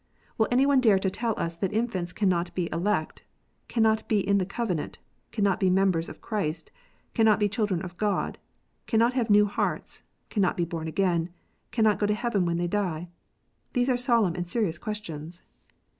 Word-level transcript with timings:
Will 0.35 0.47
any 0.49 0.65
one 0.65 0.81
dare 0.81 0.97
to 0.97 1.11
tell 1.11 1.35
us 1.37 1.55
that 1.57 1.71
infants 1.71 2.11
cannot 2.11 2.55
be 2.55 2.67
elect, 2.73 3.21
cannot 3.67 4.07
be 4.07 4.19
in 4.27 4.39
the 4.39 4.47
covenant, 4.47 4.97
cannot 5.31 5.59
be 5.59 5.69
members 5.69 6.09
of 6.09 6.21
Christ, 6.21 6.71
cannot 7.13 7.39
be 7.39 7.47
children 7.47 7.83
of 7.83 7.95
God, 7.97 8.39
cannot 8.87 9.13
have 9.13 9.29
new 9.29 9.45
hearts, 9.45 10.01
cannot 10.31 10.57
be 10.57 10.65
bom 10.65 10.87
again, 10.87 11.29
cannot 11.69 11.99
go 11.99 12.07
to 12.07 12.15
heaven 12.15 12.47
when 12.47 12.57
they 12.57 12.65
die 12.65 13.01
1 13.01 13.07
These 13.73 13.89
are 13.91 13.95
solemn 13.97 14.33
and 14.33 14.49
serious 14.49 14.79
questions. 14.79 15.43